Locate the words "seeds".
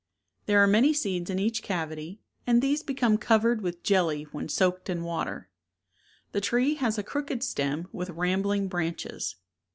0.93-1.29